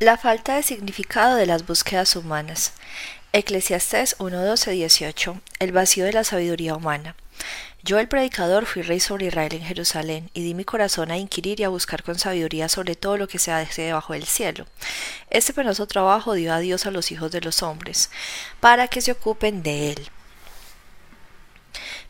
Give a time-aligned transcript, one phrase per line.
[0.00, 2.72] La falta de significado de las búsquedas humanas.
[3.34, 5.42] Eclesiastés 1.12.18.
[5.58, 7.16] El vacío de la sabiduría humana.
[7.82, 11.60] Yo, el predicador, fui rey sobre Israel en Jerusalén, y di mi corazón a inquirir
[11.60, 14.64] y a buscar con sabiduría sobre todo lo que se hace debajo del cielo.
[15.28, 18.08] Este penoso trabajo dio a Dios a los hijos de los hombres,
[18.58, 20.10] para que se ocupen de él.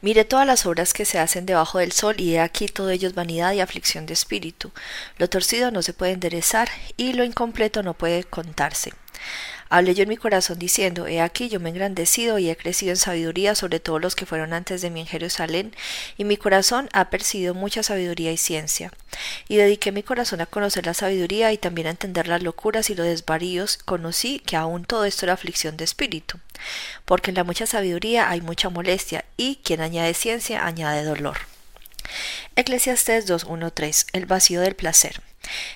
[0.02, 3.10] Mire todas las obras que se hacen debajo del sol, y he aquí todo ello
[3.12, 4.72] vanidad y aflicción de espíritu.
[5.18, 8.92] Lo torcido no se puede enderezar, y lo incompleto no puede contarse.
[9.72, 12.90] Hablé yo en mi corazón diciendo, He aquí yo me he engrandecido y he crecido
[12.90, 15.76] en sabiduría sobre todos los que fueron antes de mí en Jerusalén,
[16.18, 18.92] y mi corazón ha percibido mucha sabiduría y ciencia.
[19.46, 22.96] Y dediqué mi corazón a conocer la sabiduría y también a entender las locuras y
[22.96, 26.40] los desvaríos, conocí que aún todo esto era aflicción de espíritu.
[27.04, 31.38] Porque en la mucha sabiduría hay mucha molestia, y quien añade ciencia añade dolor.
[32.56, 35.29] Eclesiastés 2.1.3 El vacío del placer.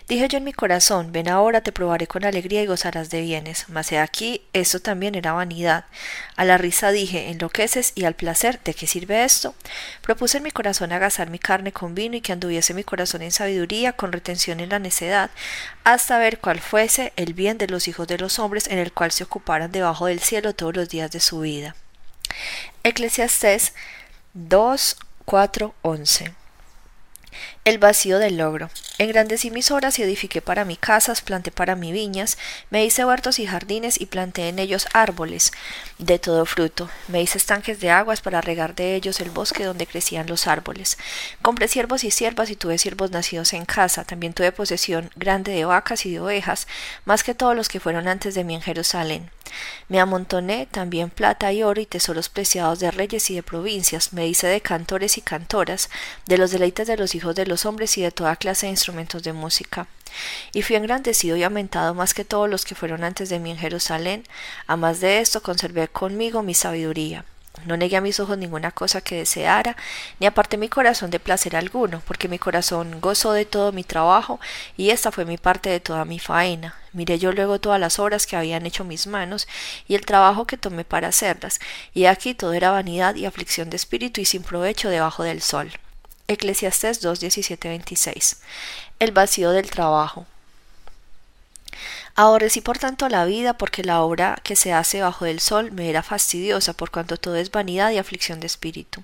[0.09, 3.66] Dije yo en mi corazón, ven ahora, te probaré con alegría y gozarás de bienes.
[3.69, 5.85] Mas he aquí, esto también era vanidad.
[6.37, 9.54] A la risa dije, enloqueces, y al placer, ¿de qué sirve esto?
[10.02, 13.32] Propuse en mi corazón agasar mi carne con vino y que anduviese mi corazón en
[13.32, 15.30] sabiduría, con retención en la necedad,
[15.84, 19.12] hasta ver cuál fuese el bien de los hijos de los hombres en el cual
[19.12, 21.77] se ocuparan debajo del cielo todos los días de su vida.
[22.82, 23.73] Eclesiastés
[24.34, 26.43] 2, 4, 11.
[27.65, 28.71] El vacío del logro.
[28.99, 32.38] Engrandecí mis obras y edifiqué para mí casas, planté para mí viñas,
[32.71, 35.52] me hice huertos y jardines y planté en ellos árboles
[35.99, 36.88] de todo fruto.
[37.09, 40.96] Me hice estanques de aguas para regar de ellos el bosque donde crecían los árboles.
[41.43, 44.05] Compré siervos y siervas y tuve siervos nacidos en casa.
[44.05, 46.68] También tuve posesión grande de vacas y de ovejas,
[47.05, 49.30] más que todos los que fueron antes de mí en Jerusalén.
[49.88, 54.13] Me amontoné también plata y oro y tesoros preciados de reyes y de provincias.
[54.13, 55.91] Me hice de cantores y cantoras,
[56.27, 59.23] de los deleites de los hijos de los hombres y de toda clase de instrumentos
[59.23, 59.87] de música.
[60.52, 63.59] Y fui engrandecido y aumentado más que todos los que fueron antes de mí en
[63.59, 64.25] Jerusalén.
[64.66, 67.25] A más de esto conservé conmigo mi sabiduría.
[67.65, 69.77] No negué a mis ojos ninguna cosa que deseara,
[70.21, 74.41] ni aparté mi corazón de placer alguno, porque mi corazón gozó de todo mi trabajo,
[74.77, 76.75] y esta fue mi parte de toda mi faena.
[76.93, 79.49] Miré yo luego todas las obras que habían hecho mis manos,
[79.89, 81.61] y el trabajo que tomé para hacerlas,
[81.95, 85.73] y aquí todo era vanidad y aflicción de espíritu y sin provecho debajo del sol.
[86.27, 88.43] Eclesiastés 2, 26.
[88.99, 90.27] El vacío del trabajo.
[92.17, 95.91] Aborrecí por tanto la vida, porque la obra que se hace bajo del sol me
[95.91, 99.03] era fastidiosa, por cuanto todo es vanidad y aflicción de espíritu.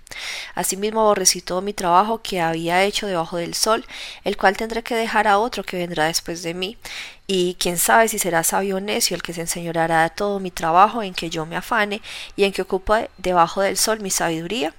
[0.54, 3.84] Asimismo aborrecí todo mi trabajo que había hecho debajo del sol,
[4.24, 6.78] el cual tendré que dejar a otro que vendrá después de mí,
[7.26, 10.50] y quién sabe si será sabio o necio el que se enseñoreará de todo mi
[10.50, 12.02] trabajo en que yo me afane
[12.36, 14.74] y en que ocupe debajo del sol mi sabiduría.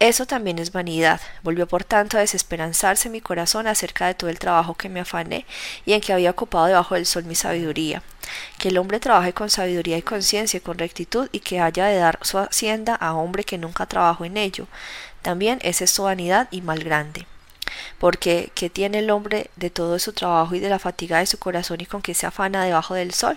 [0.00, 1.20] Eso también es vanidad.
[1.42, 5.44] Volvió por tanto a desesperanzarse mi corazón acerca de todo el trabajo que me afané
[5.84, 8.02] y en que había ocupado debajo del sol mi sabiduría.
[8.58, 11.98] Que el hombre trabaje con sabiduría y conciencia y con rectitud y que haya de
[11.98, 14.68] dar su hacienda a hombre que nunca trabajó en ello.
[15.20, 17.26] También es esto vanidad y mal grande
[17.98, 21.38] porque ¿qué tiene el hombre de todo su trabajo y de la fatiga de su
[21.38, 23.36] corazón y con qué se afana debajo del sol?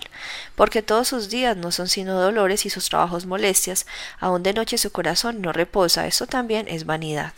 [0.54, 3.86] Porque todos sus días no son sino dolores y sus trabajos molestias,
[4.20, 7.32] aun de noche su corazón no reposa, eso también es vanidad.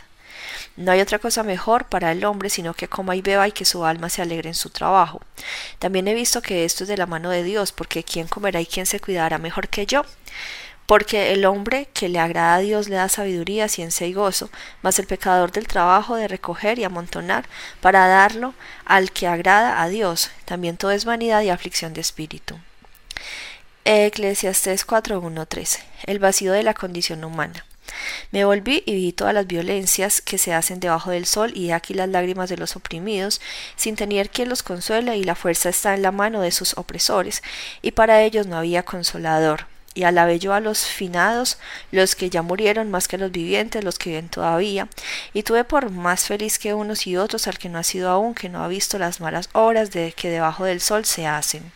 [0.76, 3.64] No hay otra cosa mejor para el hombre sino que coma y beba y que
[3.64, 5.20] su alma se alegre en su trabajo.
[5.78, 8.66] También he visto que esto es de la mano de Dios, porque quién comerá y
[8.66, 10.04] quién se cuidará mejor que yo
[10.86, 14.50] porque el hombre que le agrada a Dios le da sabiduría, ciencia y gozo,
[14.82, 17.48] mas el pecador del trabajo de recoger y amontonar
[17.80, 18.54] para darlo
[18.84, 22.58] al que agrada a Dios, también todo es vanidad y aflicción de espíritu.
[23.84, 27.64] Eclesiastés 4.1.13 El vacío de la condición humana.
[28.32, 31.94] Me volví y vi todas las violencias que se hacen debajo del sol y aquí
[31.94, 33.40] las lágrimas de los oprimidos,
[33.76, 37.42] sin tener quien los consuele y la fuerza está en la mano de sus opresores,
[37.82, 41.56] y para ellos no había consolador y alabé yo a los finados,
[41.90, 44.88] los que ya murieron más que los vivientes, los que viven todavía,
[45.32, 48.34] y tuve por más feliz que unos y otros al que no ha sido aún,
[48.34, 51.72] que no ha visto las malas obras de que debajo del sol se hacen.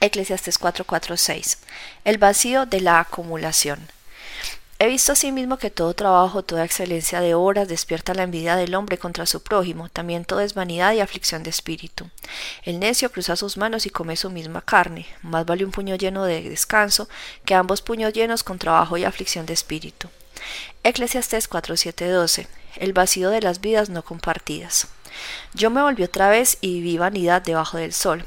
[0.00, 1.58] Eclesiastes 4:4-6
[2.04, 3.88] El vacío de la acumulación.
[4.82, 8.96] He visto asimismo que todo trabajo, toda excelencia de obras despierta la envidia del hombre
[8.96, 12.08] contra su prójimo, también todo es vanidad y aflicción de espíritu.
[12.62, 16.24] El necio cruza sus manos y come su misma carne, más vale un puño lleno
[16.24, 17.10] de descanso
[17.44, 20.08] que ambos puños llenos con trabajo y aflicción de espíritu.
[20.82, 22.46] Eclesiastés 4.7.12
[22.76, 24.88] El vacío de las vidas no compartidas.
[25.52, 28.24] Yo me volví otra vez y vi vanidad debajo del sol,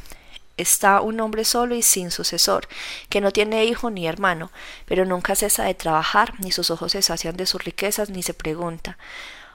[0.57, 2.67] está un hombre solo y sin sucesor,
[3.09, 4.51] que no tiene hijo ni hermano,
[4.85, 8.33] pero nunca cesa de trabajar, ni sus ojos se sacian de sus riquezas, ni se
[8.33, 8.97] pregunta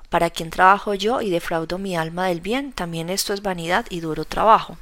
[0.08, 2.72] ¿Para quién trabajo yo y defraudo mi alma del bien?
[2.72, 4.78] También esto es vanidad y duro trabajo.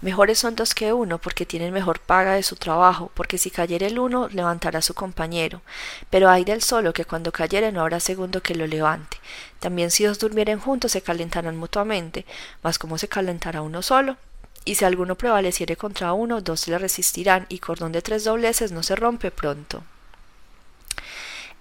[0.00, 3.86] Mejores son dos que uno, porque tienen mejor paga de su trabajo, porque si cayere
[3.86, 5.62] el uno, levantará su compañero.
[6.08, 9.16] Pero hay del solo, que cuando cayere no habrá segundo que lo levante.
[9.58, 12.24] También si dos durmieren juntos, se calentarán mutuamente,
[12.62, 14.16] mas como se calentará uno solo.
[14.64, 18.82] Y si alguno prevaleciere contra uno, dos le resistirán, y cordón de tres dobleces no
[18.82, 19.82] se rompe pronto.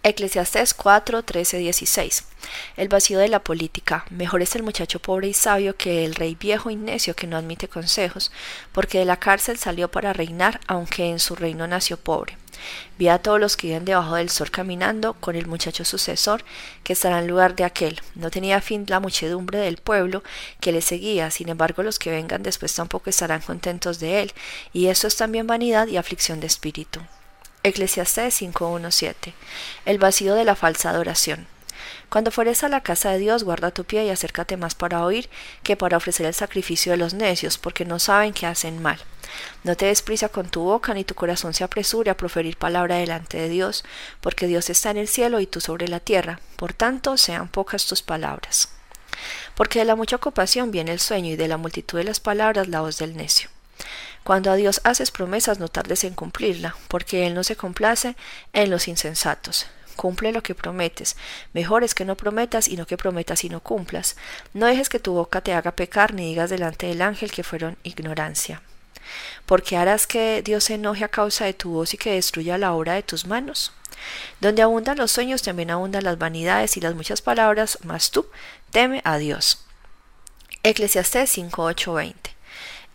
[0.06, 2.26] Eclesiastés 4, 13, 16.
[2.76, 4.04] El vacío de la política.
[4.10, 7.38] Mejor es el muchacho pobre y sabio que el rey viejo y necio que no
[7.38, 8.30] admite consejos,
[8.74, 12.38] porque de la cárcel salió para reinar, aunque en su reino nació pobre.
[13.00, 16.44] Vi a todos los que viven debajo del sol caminando con el muchacho sucesor,
[16.84, 18.02] que estará en lugar de aquel.
[18.16, 20.22] No tenía fin la muchedumbre del pueblo
[20.60, 24.34] que le seguía, sin embargo los que vengan después tampoco estarán contentos de él,
[24.74, 27.00] y eso es también vanidad y aflicción de espíritu.
[27.66, 29.34] Eclesiastés 5.1.7
[29.86, 31.48] El vacío de la falsa adoración.
[32.10, 35.30] Cuando fueres a la casa de Dios, guarda tu pie y acércate más para oír
[35.64, 39.00] que para ofrecer el sacrificio de los necios, porque no saben que hacen mal.
[39.64, 43.38] No te des con tu boca, ni tu corazón se apresure a proferir palabra delante
[43.38, 43.86] de Dios,
[44.20, 46.42] porque Dios está en el cielo y tú sobre la tierra.
[46.58, 48.74] Por tanto, sean pocas tus palabras.
[49.56, 52.68] Porque de la mucha ocupación viene el sueño, y de la multitud de las palabras
[52.68, 53.50] la voz del necio.
[54.24, 58.16] Cuando a Dios haces promesas, no tardes en cumplirla, porque Él no se complace
[58.54, 59.68] en los insensatos.
[59.98, 61.18] Cumple lo que prometes.
[61.52, 64.16] Mejor es que no prometas y no que prometas y no cumplas.
[64.54, 67.78] No dejes que tu boca te haga pecar ni digas delante del ángel que fueron
[67.84, 68.62] ignorancia.
[69.46, 72.74] Porque harás que Dios se enoje a causa de tu voz y que destruya la
[72.74, 73.74] obra de tus manos.
[74.40, 78.26] Donde abundan los sueños, también abundan las vanidades y las muchas palabras, mas tú
[78.72, 79.66] teme a Dios.
[80.64, 82.23] Eclesiastés 5:8-20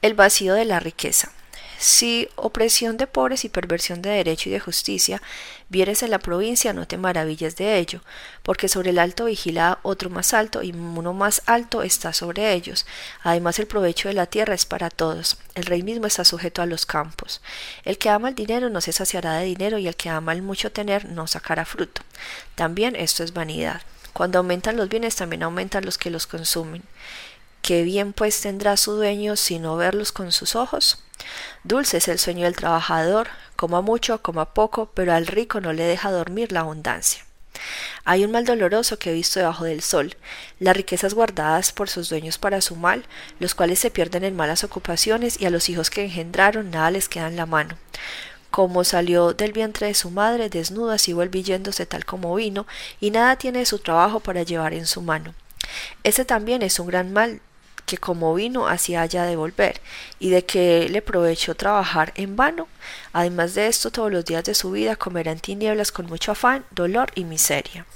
[0.03, 1.33] el vacío de la riqueza.
[1.79, 5.23] Si opresión de pobres y perversión de derecho y de justicia
[5.69, 8.01] vieres en la provincia, no te maravilles de ello,
[8.43, 12.85] porque sobre el alto vigila otro más alto y uno más alto está sobre ellos.
[13.23, 15.39] Además el provecho de la tierra es para todos.
[15.55, 17.41] El rey mismo está sujeto a los campos.
[17.85, 20.43] El que ama el dinero no se saciará de dinero y el que ama el
[20.43, 22.03] mucho tener no sacará fruto.
[22.57, 23.83] También esto es vanidad.
[24.13, 26.83] Cuando aumentan los bienes también aumentan los que los consumen.
[27.63, 31.03] ¿Qué bien pues tendrá su dueño sino verlos con sus ojos?
[31.65, 35.85] Dulce es el sueño del trabajador, coma mucho, coma poco, pero al rico no le
[35.85, 37.25] deja dormir la abundancia.
[38.05, 40.17] Hay un mal doloroso que he visto debajo del sol,
[40.61, 43.05] las riquezas guardadas por sus dueños para su mal,
[43.41, 47.09] los cuales se pierden en malas ocupaciones y a los hijos que engendraron nada les
[47.09, 47.77] queda en la mano.
[48.51, 52.67] Como salió del vientre de su madre, desnuda, así vuelve yéndose tal como vino,
[52.99, 55.35] y nada tiene de su trabajo para llevar en su mano.
[56.03, 57.43] Ese también es un gran mal
[57.89, 59.81] que como vino así haya de volver,
[60.21, 62.69] y de que le provechó trabajar en vano.
[63.13, 66.65] Además de esto, todos los días de su vida comerá en tinieblas con mucho afán,
[66.71, 67.87] dolor y miseria.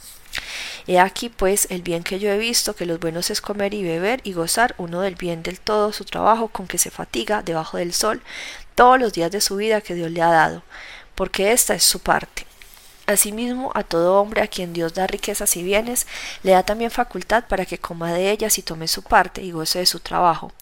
[0.87, 3.83] He aquí pues el bien que yo he visto, que los buenos es comer y
[3.85, 7.77] beber y gozar uno del bien del todo su trabajo con que se fatiga debajo
[7.77, 8.23] del sol
[8.75, 10.62] todos los días de su vida que Dios le ha dado,
[11.15, 12.47] porque esta es su parte.
[13.12, 16.06] Asimismo, a todo hombre a quien Dios da riquezas y bienes,
[16.43, 19.81] le da también facultad para que coma de ellas y tome su parte y goce
[19.81, 20.53] de su trabajo.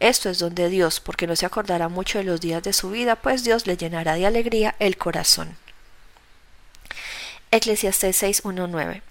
[0.00, 2.90] Esto es don de Dios, porque no se acordará mucho de los días de su
[2.90, 5.56] vida, pues Dios le llenará de alegría el corazón.
[7.50, 9.02] Eclesiastés 6.1.9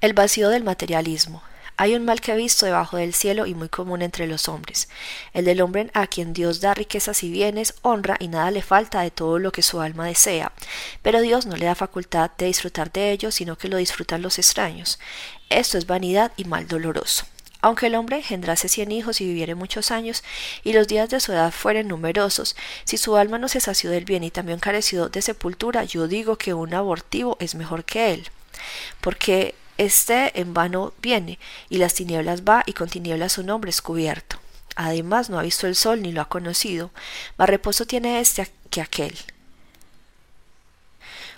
[0.00, 1.42] El vacío del materialismo.
[1.82, 4.88] Hay un mal que he visto debajo del cielo y muy común entre los hombres,
[5.32, 9.00] el del hombre a quien Dios da riquezas y bienes, honra y nada le falta
[9.00, 10.52] de todo lo que su alma desea,
[11.02, 14.38] pero Dios no le da facultad de disfrutar de ello, sino que lo disfrutan los
[14.38, 15.00] extraños.
[15.50, 17.26] Esto es vanidad y mal doloroso.
[17.60, 20.22] Aunque el hombre engendrase cien hijos y viviere muchos años,
[20.62, 24.04] y los días de su edad fueren numerosos, si su alma no se sació del
[24.04, 28.30] bien y también careció de sepultura, yo digo que un abortivo es mejor que él.
[29.00, 31.38] Porque este en vano viene,
[31.68, 34.36] y las tinieblas va, y con tinieblas su nombre es cubierto.
[34.76, 36.90] Además no ha visto el sol ni lo ha conocido,
[37.36, 39.16] más reposo tiene este que aquel.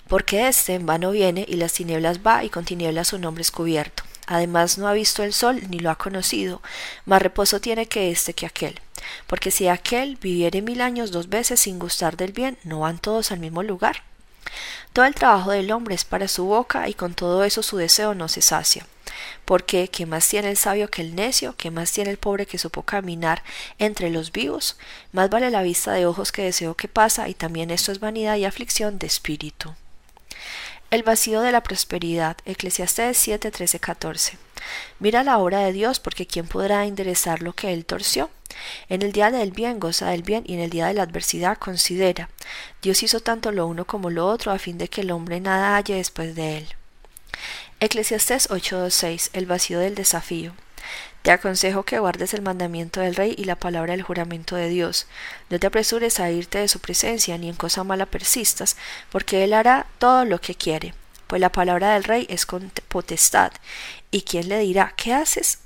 [0.07, 3.51] Porque este en vano viene, y las tinieblas va, y con tinieblas su nombre es
[3.51, 4.03] cubierto.
[4.27, 6.61] Además no ha visto el sol ni lo ha conocido,
[7.05, 8.79] más reposo tiene que este que aquel.
[9.27, 13.31] Porque si aquel viviere mil años dos veces sin gustar del bien, ¿no van todos
[13.31, 14.03] al mismo lugar?
[14.93, 18.13] Todo el trabajo del hombre es para su boca y con todo eso su deseo
[18.13, 18.85] no se sacia.
[19.43, 21.55] Porque ¿qué más tiene el sabio que el necio?
[21.57, 23.43] ¿Qué más tiene el pobre que supo caminar
[23.77, 24.77] entre los vivos?
[25.11, 28.37] Más vale la vista de ojos que deseo que pasa y también esto es vanidad
[28.37, 29.73] y aflicción de espíritu.
[30.91, 32.37] El vacío de la prosperidad.
[32.45, 34.37] Eclesiastés 7, 13, 14.
[34.99, 38.29] Mira la obra de Dios, porque ¿quién podrá enderezar lo que él torció?
[38.89, 41.57] En el día del bien goza del bien y en el día de la adversidad
[41.57, 42.29] considera.
[42.81, 45.75] Dios hizo tanto lo uno como lo otro a fin de que el hombre nada
[45.75, 46.67] halle después de él.
[47.79, 50.53] Eclesiastés 8.2.6 El vacío del desafío.
[51.25, 55.07] Te aconsejo que guardes el mandamiento del rey y la palabra del juramento de Dios.
[55.49, 58.77] No te apresures a irte de su presencia, ni en cosa mala persistas,
[59.09, 60.93] porque él hará todo lo que quiere.
[61.25, 63.51] Pues la palabra del rey es con potestad.
[64.15, 65.59] ¿Y quién le dirá, ¿qué haces?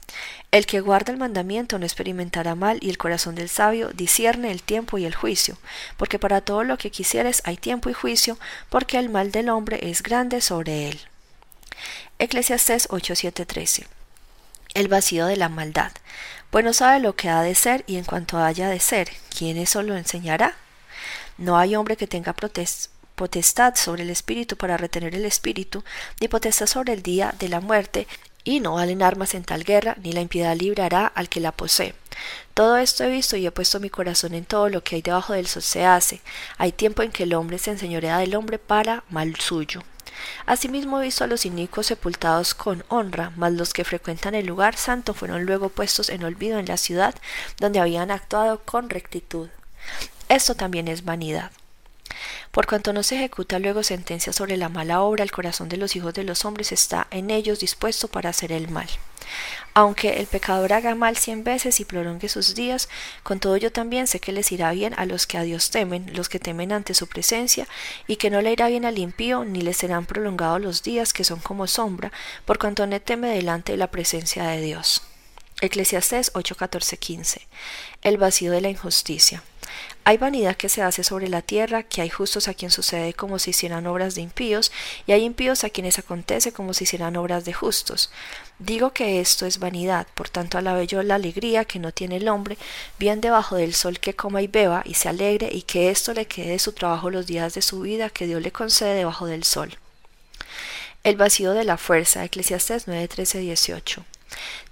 [0.50, 4.64] El que guarda el mandamiento no experimentará mal, y el corazón del sabio discierne el
[4.64, 5.60] tiempo y el juicio,
[5.98, 8.40] porque para todo lo que quisieres hay tiempo y juicio,
[8.70, 11.00] porque el mal del hombre es grande sobre él.
[12.18, 13.86] Eclesiastés 8:7-13
[14.74, 15.92] El vacío de la maldad.
[16.50, 19.58] Pues no sabe lo que ha de ser, y en cuanto haya de ser, ¿quién
[19.58, 20.56] eso lo enseñará?
[21.38, 25.84] No hay hombre que tenga potestad sobre el espíritu para retener el espíritu,
[26.20, 28.08] ni potestad sobre el día de la muerte,
[28.44, 31.94] y no valen armas en tal guerra, ni la impiedad librará al que la posee.
[32.54, 35.34] Todo esto he visto y he puesto mi corazón en todo lo que hay debajo
[35.34, 36.22] del sol se hace.
[36.58, 39.82] Hay tiempo en que el hombre se enseñorea del hombre para mal suyo.
[40.46, 44.76] Asimismo he visto a los inicuos sepultados con honra, mas los que frecuentan el lugar
[44.76, 47.16] santo fueron luego puestos en olvido en la ciudad
[47.60, 49.50] donde habían actuado con rectitud.
[50.28, 51.52] Esto también es vanidad.
[52.52, 55.96] Por cuanto no se ejecuta luego sentencia sobre la mala obra, el corazón de los
[55.96, 58.88] hijos de los hombres está en ellos dispuesto para hacer el mal.
[59.76, 62.90] Aunque el pecador haga mal cien veces y prolongue sus días,
[63.22, 66.12] con todo yo también sé que les irá bien a los que a Dios temen,
[66.16, 67.68] los que temen ante su presencia,
[68.08, 71.24] y que no le irá bien al impío, ni le serán prolongados los días que
[71.24, 72.12] son como sombra,
[72.46, 75.04] por cuanto no teme delante de la presencia de Dios.
[75.62, 76.56] Eclesiastés 8,
[77.00, 77.48] 15.
[78.02, 79.44] El vacío de la injusticia.
[80.04, 83.40] Hay vanidad que se hace sobre la tierra, que hay justos a quien sucede como
[83.40, 84.72] si hicieran obras de impíos,
[85.06, 88.12] y hay impíos a quienes acontece como si hicieran obras de justos.
[88.58, 92.28] Digo que esto es vanidad, por tanto alabe yo la alegría que no tiene el
[92.28, 92.58] hombre,
[92.98, 96.26] bien debajo del sol que coma y beba, y se alegre, y que esto le
[96.26, 99.44] quede de su trabajo los días de su vida que Dios le concede debajo del
[99.44, 99.78] sol.
[101.04, 104.06] El vacío de la fuerza, Eclesiastés 9, 13, 18.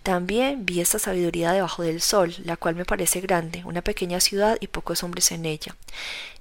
[0.03, 4.57] También vi esta sabiduría debajo del sol, la cual me parece grande, una pequeña ciudad
[4.61, 5.75] y pocos hombres en ella.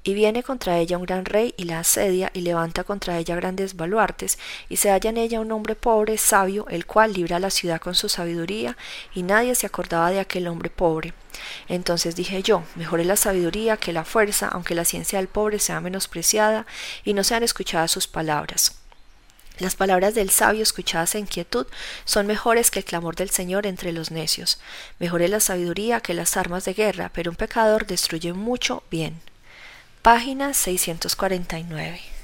[0.04, 3.74] Y viene contra ella un gran rey y la asedia y levanta contra ella grandes
[3.74, 7.80] baluartes, y se halla en ella un hombre pobre, sabio, el cual libra la ciudad
[7.80, 8.76] con su sabiduría,
[9.14, 11.12] y nadie se acordaba de aquel hombre pobre.
[11.68, 15.58] Entonces dije yo, mejor es la sabiduría que la fuerza, aunque la ciencia del pobre
[15.58, 16.66] sea menospreciada
[17.04, 18.85] y no sean escuchadas sus palabras.
[19.58, 21.66] Las palabras del sabio escuchadas en quietud
[22.04, 24.60] son mejores que el clamor del Señor entre los necios.
[24.98, 29.20] Mejor es la sabiduría que las armas de guerra, pero un pecador destruye mucho bien.
[30.02, 32.15] Página 649.